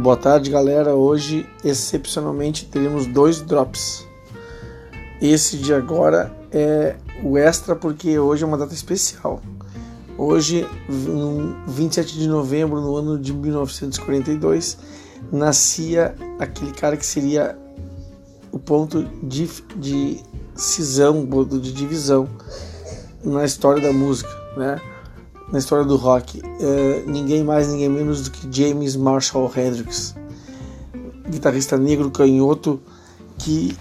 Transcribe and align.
Boa 0.00 0.16
tarde, 0.16 0.50
galera. 0.50 0.94
Hoje, 0.94 1.46
excepcionalmente, 1.62 2.64
teremos 2.64 3.04
dois 3.06 3.42
drops. 3.42 4.06
Esse 5.20 5.58
de 5.58 5.74
agora 5.74 6.34
é 6.50 6.96
o 7.22 7.36
extra 7.36 7.76
porque 7.76 8.18
hoje 8.18 8.42
é 8.42 8.46
uma 8.46 8.56
data 8.56 8.72
especial. 8.72 9.42
Hoje, 10.16 10.66
27 11.68 12.18
de 12.18 12.26
novembro, 12.26 12.80
no 12.80 12.96
ano 12.96 13.18
de 13.18 13.34
1942, 13.34 14.78
nascia 15.30 16.14
aquele 16.38 16.72
cara 16.72 16.96
que 16.96 17.04
seria 17.04 17.58
o 18.50 18.58
ponto 18.58 19.02
de, 19.22 19.50
de 19.76 20.22
cisão, 20.54 21.28
de 21.60 21.74
divisão 21.74 22.26
na 23.22 23.44
história 23.44 23.82
da 23.82 23.92
música, 23.92 24.30
né? 24.56 24.80
Na 25.52 25.58
história 25.58 25.84
do 25.84 25.96
rock. 25.96 26.40
É, 26.60 27.02
ninguém 27.06 27.42
mais, 27.42 27.68
ninguém 27.68 27.88
menos 27.88 28.22
do 28.22 28.30
que 28.30 28.48
James 28.50 28.96
Marshall 28.96 29.52
Hendrix, 29.56 30.14
guitarrista 31.28 31.76
negro 31.76 32.10
canhoto 32.10 32.80
que 33.38 33.76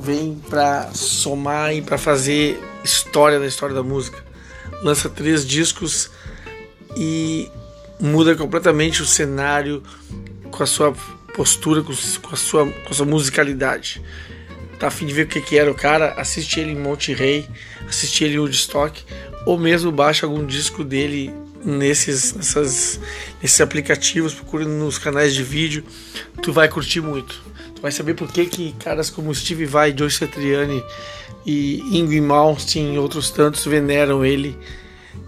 vem 0.00 0.40
para 0.48 0.90
somar 0.92 1.74
e 1.74 1.82
para 1.82 1.98
fazer 1.98 2.60
história 2.82 3.38
da 3.38 3.46
história 3.46 3.74
da 3.74 3.82
música. 3.82 4.22
Lança 4.82 5.08
três 5.08 5.46
discos 5.46 6.10
e 6.96 7.50
muda 8.00 8.34
completamente 8.34 9.02
o 9.02 9.06
cenário 9.06 9.82
com 10.50 10.62
a 10.62 10.66
sua 10.66 10.94
postura, 11.34 11.82
com 11.82 11.92
a 11.92 12.36
sua, 12.36 12.66
com 12.66 12.90
a 12.90 12.94
sua 12.94 13.06
musicalidade. 13.06 14.02
Tá 14.78 14.86
a 14.86 14.90
fim 14.90 15.06
de 15.06 15.12
ver 15.12 15.26
o 15.26 15.28
que, 15.28 15.40
que 15.40 15.58
era 15.58 15.70
o 15.70 15.74
cara? 15.74 16.12
Assiste 16.12 16.60
ele 16.60 16.72
em 16.72 16.78
Monte 16.78 17.12
assiste 17.88 18.24
ele 18.24 18.34
em 18.34 18.38
Woodstock, 18.38 19.04
ou 19.44 19.58
mesmo 19.58 19.90
baixa 19.90 20.26
algum 20.26 20.44
disco 20.44 20.84
dele 20.84 21.32
nesses, 21.64 22.34
nessas, 22.34 23.00
nesses 23.42 23.60
aplicativos, 23.60 24.34
procure 24.34 24.64
nos 24.64 24.98
canais 24.98 25.34
de 25.34 25.42
vídeo, 25.42 25.84
tu 26.42 26.52
vai 26.52 26.68
curtir 26.68 27.00
muito. 27.00 27.42
Tu 27.74 27.82
vai 27.82 27.92
saber 27.92 28.14
por 28.14 28.30
que, 28.30 28.46
que 28.46 28.72
caras 28.72 29.10
como 29.10 29.34
Steve 29.34 29.64
Vai, 29.64 29.94
Joe 29.96 30.10
Satriani 30.10 30.82
e 31.46 31.80
Ingrid 31.92 32.20
Malmsteen 32.20 32.94
e 32.94 32.98
outros 32.98 33.30
tantos 33.30 33.64
veneram 33.64 34.24
ele 34.24 34.56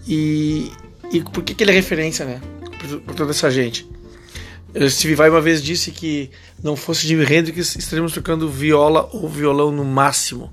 e, 0.07 0.71
e 1.13 1.21
por 1.21 1.45
que, 1.45 1.55
que 1.55 1.63
ele 1.63 1.71
é 1.71 1.75
referência, 1.75 2.25
né? 2.25 2.41
Por, 2.81 3.01
por 3.01 3.15
toda 3.15 3.31
essa 3.31 3.51
gente. 3.51 3.89
Steve 4.89 5.15
Vai 5.15 5.29
uma 5.29 5.41
vez 5.41 5.63
disse 5.63 5.91
que 5.91 6.31
não 6.63 6.77
fosse 6.77 7.07
Jimi 7.07 7.25
Hendrix, 7.25 7.77
estaríamos 7.77 8.13
tocando 8.13 8.49
viola 8.49 9.09
ou 9.13 9.29
violão 9.29 9.73
no 9.73 9.85
máximo. 9.85 10.53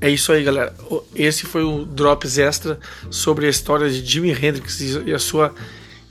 É 0.00 0.10
isso 0.10 0.32
aí, 0.32 0.42
galera. 0.42 0.74
Esse 1.14 1.44
foi 1.46 1.62
o 1.62 1.84
Drops 1.84 2.38
Extra 2.38 2.78
sobre 3.10 3.46
a 3.46 3.48
história 3.48 3.88
de 3.88 4.04
Jimi 4.04 4.30
Hendrix 4.30 4.80
e 4.80 5.12
a 5.12 5.18
sua 5.18 5.54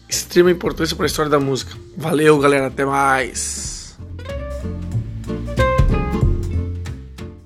extrema 0.09 0.51
importância 0.51 0.95
para 0.95 1.05
a 1.05 1.07
história 1.07 1.29
da 1.29 1.39
música. 1.39 1.75
Valeu, 1.97 2.39
galera. 2.39 2.67
Até 2.67 2.85
mais. 2.85 3.72